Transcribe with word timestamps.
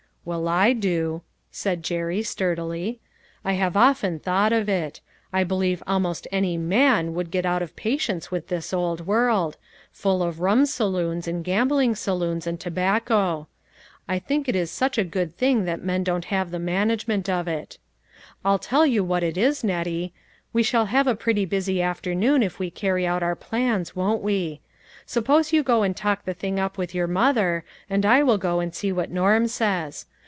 "Well, 0.23 0.47
I 0.47 0.73
do," 0.73 1.23
said 1.49 1.81
Jerry 1.81 2.21
sturdily; 2.21 2.99
"I 3.43 3.53
have 3.53 3.75
often 3.75 4.19
thought 4.19 4.53
of 4.53 4.69
it; 4.69 5.01
I 5.33 5.43
believe 5.43 5.81
almost 5.87 6.27
any 6.31 6.57
man 6.59 7.15
would 7.15 7.31
get 7.31 7.43
out 7.43 7.63
of 7.63 7.75
patience 7.75 8.29
with 8.29 8.47
this 8.47 8.71
old 8.71 9.07
world, 9.07 9.57
PLEASURE 9.99 10.21
AND 10.25 10.31
DISAPPOINTMENT. 10.33 10.39
199 10.75 10.75
full 10.75 10.93
of 10.93 11.01
rum 11.01 11.21
saloons, 11.23 11.27
and 11.27 11.43
gambling 11.43 11.95
saloons 11.95 12.45
and 12.45 12.59
tobacco. 12.59 13.47
I 14.07 14.19
think 14.19 14.47
it 14.47 14.55
is 14.55 14.69
such 14.69 14.99
a 14.99 15.03
good 15.03 15.33
thing 15.35 15.65
that 15.65 15.83
men 15.83 16.03
don't 16.03 16.25
have 16.25 16.51
the 16.51 16.59
management 16.59 17.27
of 17.27 17.47
it." 17.47 17.79
I'll 18.45 18.59
tell 18.59 18.85
you 18.85 19.03
what 19.03 19.23
it 19.23 19.39
is, 19.39 19.63
Nettie, 19.63 20.13
we 20.53 20.61
shall 20.61 20.85
have 20.85 21.07
a 21.07 21.15
pretty 21.15 21.45
busy 21.45 21.81
afternoon 21.81 22.43
if 22.43 22.59
we 22.59 22.69
carry 22.69 23.07
out 23.07 23.23
our 23.23 23.35
plans, 23.35 23.95
won't 23.95 24.21
we? 24.21 24.61
Suppose 25.07 25.51
you 25.51 25.63
go 25.63 25.81
and 25.81 25.97
talk 25.97 26.25
the 26.25 26.33
thing 26.35 26.59
up 26.59 26.77
with 26.77 26.93
your 26.93 27.07
mother, 27.07 27.65
and 27.89 28.05
I 28.05 28.21
will 28.21 28.37
go 28.37 28.59
and 28.59 28.73
see 28.73 28.91
what 28.91 29.09
Norm 29.09 29.47
says. 29.47 30.05